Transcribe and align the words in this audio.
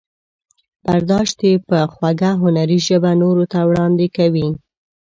برداشت 0.85 1.37
یې 1.47 1.53
په 1.67 1.77
خوږه 1.93 2.31
هنري 2.41 2.79
ژبه 2.87 3.11
نورو 3.21 3.43
ته 3.51 3.59
وړاندې 3.69 4.07
کوي. 4.17 4.47